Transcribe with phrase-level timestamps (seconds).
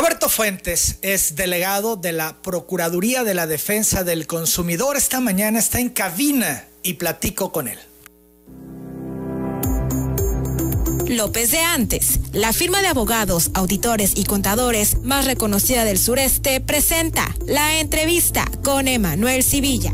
[0.00, 4.96] Roberto Fuentes es delegado de la Procuraduría de la Defensa del Consumidor.
[4.96, 7.78] Esta mañana está en cabina y platico con él.
[11.06, 17.36] López de Antes, la firma de abogados, auditores y contadores más reconocida del sureste, presenta
[17.44, 19.92] la entrevista con Emanuel Civilla.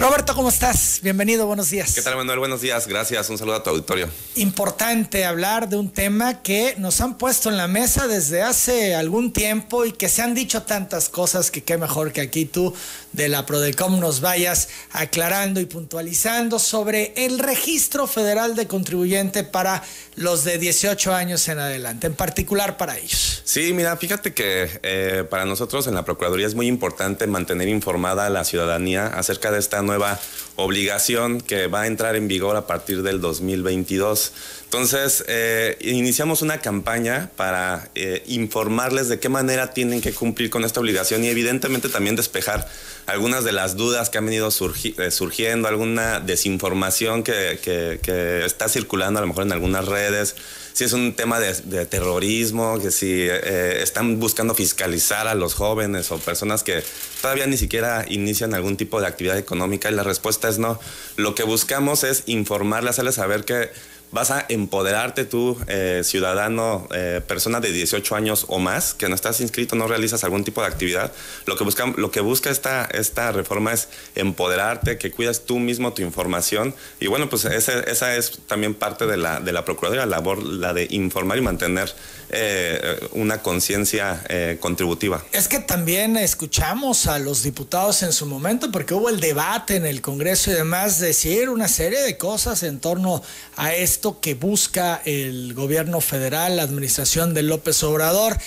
[0.00, 1.00] Roberto, ¿cómo estás?
[1.02, 1.94] Bienvenido, buenos días.
[1.94, 2.38] ¿Qué tal, Manuel?
[2.38, 3.28] Buenos días, gracias.
[3.28, 4.08] Un saludo a tu auditorio.
[4.36, 9.30] Importante hablar de un tema que nos han puesto en la mesa desde hace algún
[9.30, 12.74] tiempo y que se han dicho tantas cosas que qué mejor que aquí tú
[13.12, 19.82] de la Prodecom nos vayas aclarando y puntualizando sobre el registro federal de contribuyente para
[20.16, 23.42] los de 18 años en adelante, en particular para ellos.
[23.44, 28.26] Sí, mira, fíjate que eh, para nosotros en la Procuraduría es muy importante mantener informada
[28.26, 30.20] a la ciudadanía acerca de esta nueva
[30.54, 34.32] obligación que va a entrar en vigor a partir del 2022.
[34.64, 40.64] Entonces, eh, iniciamos una campaña para eh, informarles de qué manera tienen que cumplir con
[40.64, 42.68] esta obligación y evidentemente también despejar
[43.06, 49.18] algunas de las dudas que han venido eh, surgiendo, alguna desinformación que, que, está circulando
[49.18, 50.36] a lo mejor en algunas redes,
[50.72, 56.18] si es un tema de, terrorismo, que si están buscando fiscalizar a los jóvenes o
[56.18, 56.82] personas que
[57.20, 60.78] todavía ni siquiera inician algún tipo de actividad económica y la respuesta es no.
[61.16, 63.70] Lo que buscamos es informarles, hacerles saber que
[64.12, 69.14] vas a empoderarte tú, eh, ciudadano, eh, persona de 18 años o más, que no
[69.14, 71.12] estás inscrito, no realizas algún tipo de actividad.
[71.46, 75.92] Lo que busca, lo que busca esta, esta reforma es empoderarte, que cuidas tú mismo
[75.92, 76.74] tu información.
[76.98, 80.72] Y bueno, pues esa es también parte de la, de la Procuraduría, la labor, la
[80.72, 81.92] de informar y mantener
[82.30, 84.24] eh, una conciencia
[84.60, 85.24] contributiva.
[85.32, 89.86] Es que también escuchamos a los diputados en su momento, porque hubo el debate en
[89.86, 93.22] el Congreso y demás, decir una serie de cosas en torno
[93.56, 98.38] a esto que busca el gobierno federal, la administración de López Obrador,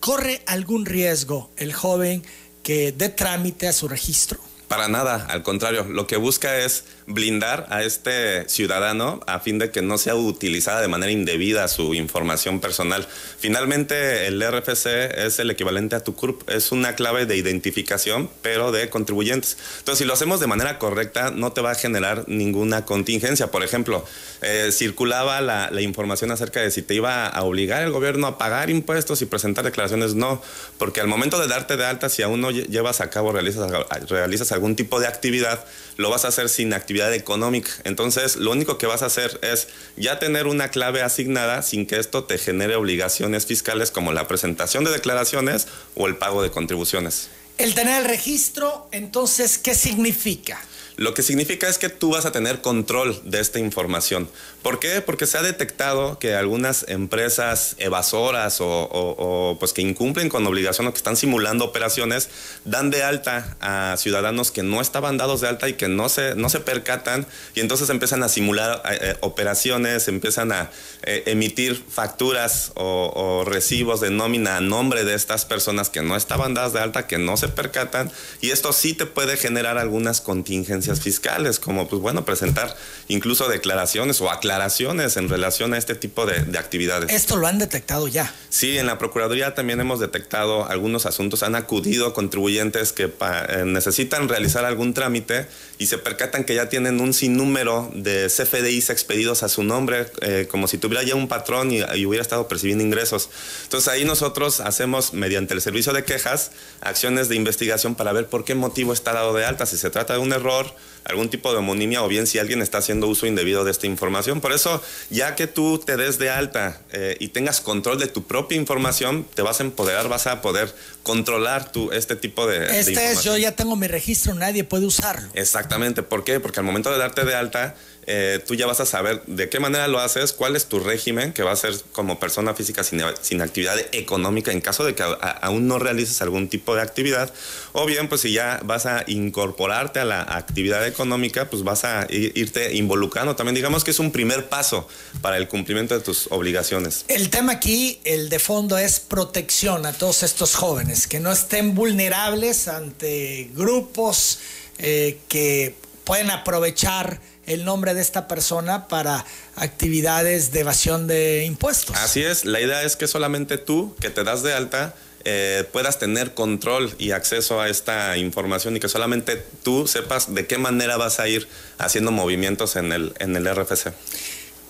[0.00, 2.24] ¿corre algún riesgo el joven
[2.64, 4.40] que dé trámite a su registro?
[4.68, 9.70] Para nada, al contrario, lo que busca es blindar a este ciudadano a fin de
[9.70, 13.06] que no sea utilizada de manera indebida su información personal.
[13.38, 18.72] Finalmente, el RFC es el equivalente a tu CURP, es una clave de identificación, pero
[18.72, 19.56] de contribuyentes.
[19.78, 23.52] Entonces, si lo hacemos de manera correcta, no te va a generar ninguna contingencia.
[23.52, 24.04] Por ejemplo,
[24.42, 28.70] eh, circulaba la, información acerca de si te iba a obligar el gobierno a pagar
[28.70, 30.14] impuestos y presentar declaraciones.
[30.14, 30.42] No,
[30.78, 33.70] porque al momento de darte de alta, si aún no llevas a cabo, realizas,
[34.08, 35.64] realizas algún tipo de actividad,
[35.96, 37.70] lo vas a hacer sin actividad económica.
[37.84, 41.98] Entonces, lo único que vas a hacer es ya tener una clave asignada sin que
[41.98, 47.28] esto te genere obligaciones fiscales como la presentación de declaraciones o el pago de contribuciones.
[47.58, 50.60] El tener el registro, entonces, ¿qué significa?
[50.96, 54.30] Lo que significa es que tú vas a tener control de esta información.
[54.62, 55.02] ¿Por qué?
[55.02, 60.92] Porque se ha detectado que algunas empresas evasoras o, pues que incumplen con obligación o
[60.92, 62.30] que están simulando operaciones
[62.64, 66.34] dan de alta a ciudadanos que no estaban dados de alta y que no se,
[66.34, 70.70] no se percatan y entonces empiezan a simular eh, eh, operaciones, empiezan a
[71.02, 76.54] eh, emitir facturas o, recibos de nómina a nombre de estas personas que no estaban
[76.54, 80.85] dadas de alta, que no se percatan y esto sí te puede generar algunas contingencias
[80.94, 82.76] fiscales, como pues bueno, presentar
[83.08, 87.12] incluso declaraciones o aclaraciones en relación a este tipo de, actividades.
[87.12, 88.32] ¿Esto lo han detectado ya?
[88.48, 94.28] Sí, en la Procuraduría también hemos detectado algunos asuntos, han acudido contribuyentes que eh, necesitan
[94.28, 95.46] realizar algún trámite
[95.78, 100.48] y se percatan que ya tienen un sinnúmero de CFDIs expedidos a su nombre, eh,
[100.50, 103.28] como si tuviera ya un patrón y, y hubiera estado percibiendo ingresos.
[103.64, 108.44] Entonces ahí nosotros hacemos, mediante el servicio de quejas, acciones de investigación para ver por
[108.44, 111.58] qué motivo está dado de alta, si se trata de un error, algún tipo de
[111.58, 114.40] homonimia o bien si alguien está haciendo uso indebido de esta información.
[114.40, 118.24] Por eso, ya que tú te des de alta eh, y tengas control de tu
[118.24, 122.80] propia información, te vas a empoderar, vas a poder controlar tu, este tipo de...
[122.80, 125.28] Este es, yo ya tengo mi registro, nadie puede usarlo.
[125.34, 126.40] Exactamente, ¿por qué?
[126.40, 127.76] Porque al momento de darte de alta,
[128.08, 131.32] eh, tú ya vas a saber de qué manera lo haces, cuál es tu régimen,
[131.32, 135.02] que va a ser como persona física sin, actividad económica en caso de que
[135.42, 137.32] aún no realices algún tipo de actividad,
[137.72, 142.06] o bien pues si ya vas a incorporarte a la actividad económica, pues vas a
[142.10, 143.54] irte involucrando también.
[143.54, 144.88] Digamos que es un primer paso
[145.20, 147.04] para el cumplimiento de tus obligaciones.
[147.08, 151.74] El tema aquí, el de fondo, es protección a todos estos jóvenes, que no estén
[151.74, 154.38] vulnerables ante grupos
[154.78, 155.74] eh, que
[156.04, 159.24] pueden aprovechar el nombre de esta persona para
[159.54, 161.96] actividades de evasión de impuestos.
[161.96, 164.94] Así es, la idea es que solamente tú, que te das de alta,
[165.28, 170.46] eh, puedas tener control y acceso a esta información y que solamente tú sepas de
[170.46, 173.92] qué manera vas a ir haciendo movimientos en el, en el RFC.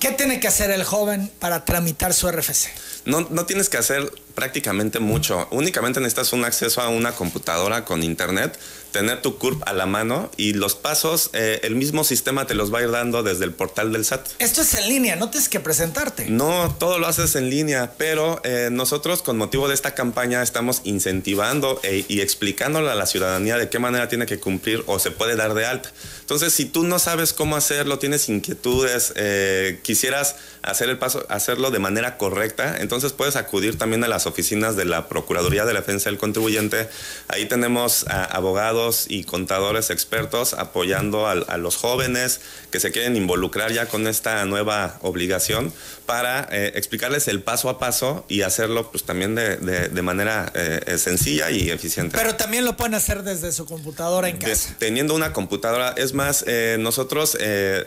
[0.00, 2.70] ¿Qué tiene que hacer el joven para tramitar su RFC?
[3.06, 5.48] No, no tienes que hacer prácticamente mucho.
[5.50, 8.56] Únicamente necesitas un acceso a una computadora con internet,
[8.92, 12.72] tener tu CURP a la mano y los pasos, eh, el mismo sistema te los
[12.72, 14.28] va a ir dando desde el portal del SAT.
[14.38, 16.26] Esto es en línea, no tienes que presentarte.
[16.28, 20.82] No, todo lo haces en línea, pero eh, nosotros con motivo de esta campaña estamos
[20.84, 25.10] incentivando e, y explicándole a la ciudadanía de qué manera tiene que cumplir o se
[25.10, 25.90] puede dar de alta.
[26.20, 31.70] Entonces, si tú no sabes cómo hacerlo, tienes inquietudes, eh, quisieras hacer el paso, hacerlo
[31.70, 35.80] de manera correcta, entonces puedes acudir también a las oficinas de la Procuraduría de la
[35.80, 36.88] Defensa del Contribuyente.
[37.28, 42.40] Ahí tenemos abogados y contadores expertos apoyando a, los jóvenes
[42.70, 45.72] que se quieren involucrar ya con esta nueva obligación
[46.04, 51.50] para eh, explicarles el paso a paso y hacerlo pues también de, manera eh, sencilla
[51.50, 52.16] y eficiente.
[52.16, 54.74] Pero también lo pueden hacer desde su computadora en casa.
[54.78, 57.36] teniendo una computadora, es más, eh, nosotros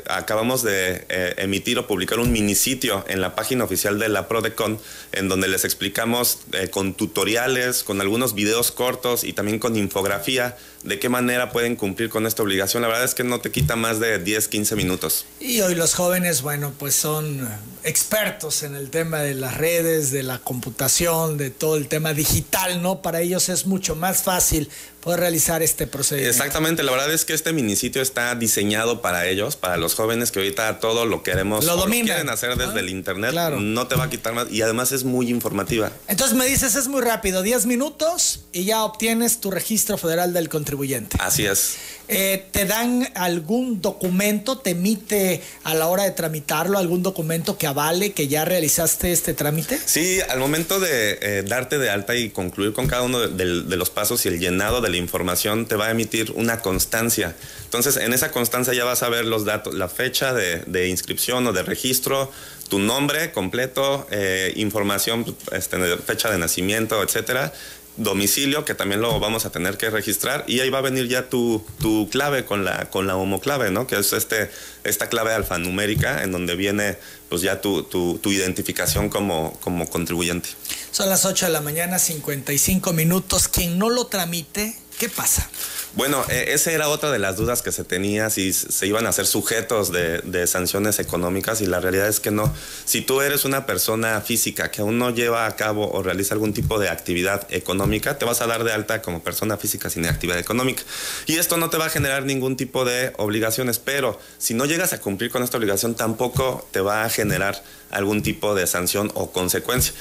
[0.07, 1.06] acabamos de
[1.38, 4.79] emitir o publicar un minisitio en la página oficial de la Prodecon
[5.12, 10.57] en donde les explicamos eh, con tutoriales, con algunos videos cortos y también con infografía
[10.84, 12.81] de qué manera pueden cumplir con esta obligación.
[12.81, 15.25] La verdad es que no te quita más de 10, 15 minutos.
[15.40, 17.50] Y hoy los jóvenes, bueno, pues son
[17.84, 22.81] expertos en el tema de las redes, de la computación, de todo el tema digital,
[22.81, 23.02] ¿no?
[23.02, 24.69] Para ellos es mucho más fácil
[25.02, 26.36] poder realizar este procedimiento.
[26.36, 30.40] Exactamente, la verdad es que este minisitio está diseñado para ellos, para los jóvenes que
[30.40, 34.34] ahorita todo lo queremos lo, quieren hacer desde el internet, no te va a quitar
[34.34, 35.91] más y además es muy informativa.
[36.07, 40.50] Entonces me dices, es muy rápido, 10 minutos y ya obtienes tu registro federal del
[40.50, 41.18] contribuyente.
[41.19, 41.75] Así es.
[42.07, 47.68] Eh, ¿Te dan algún documento, te emite a la hora de tramitarlo algún documento que
[47.68, 49.80] avale que ya realizaste este trámite?
[49.86, 53.89] Sí, al momento de eh, darte de alta y concluir con cada uno de, los
[53.89, 57.35] pasos y el llenado de la información, te va a emitir una constancia.
[57.65, 61.53] Entonces, en esa constancia ya vas a ver los datos, la fecha de, inscripción o
[61.53, 62.31] de registro,
[62.69, 67.51] tu nombre completo, eh, información, este, fecha de nacimiento, etcétera
[68.00, 71.30] domicilio, que también lo vamos a tener que registrar, y ahí va a venir ya
[71.30, 73.88] tu, tu clave con la, con la homoclave, ¿no?
[73.88, 74.50] Que es este,
[74.83, 80.50] esta clave alfanumérica en donde viene pues ya tu, tu, tu identificación como, como contribuyente.
[80.92, 83.48] Son las 8 de la mañana, 55 minutos.
[83.48, 85.48] Quien no lo tramite, ¿qué pasa?
[85.94, 89.12] Bueno, e, esa era otra de las dudas que se tenía, si se iban a
[89.12, 92.53] ser sujetos de, sanciones económicas y la realidad es que no.
[92.86, 96.53] Si tú eres una persona física que aún no lleva a cabo o realiza algún
[96.53, 100.39] tipo de actividad económica, te vas a dar de alta como persona física sin actividad
[100.39, 100.83] económica.
[101.25, 104.94] Y esto no te va a generar ningún tipo de obligaciones, pero si no llegas
[104.94, 107.62] a cumplir con esta obligación, tampoco te va a generar
[107.92, 109.94] algún tipo de sanción o consecuencia.